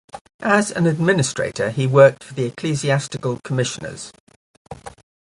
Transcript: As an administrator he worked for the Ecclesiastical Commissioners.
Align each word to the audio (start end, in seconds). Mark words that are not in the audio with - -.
As 0.41 0.71
an 0.71 0.87
administrator 0.87 1.69
he 1.69 1.85
worked 1.85 2.23
for 2.23 2.33
the 2.33 2.45
Ecclesiastical 2.45 3.39
Commissioners. 3.43 4.11